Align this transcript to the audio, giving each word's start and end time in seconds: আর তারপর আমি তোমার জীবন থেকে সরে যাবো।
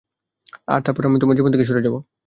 আর 0.67 0.79
তারপর 0.85 1.03
আমি 1.05 1.17
তোমার 1.21 1.37
জীবন 1.37 1.51
থেকে 1.51 1.67
সরে 1.69 1.85
যাবো। 1.85 1.99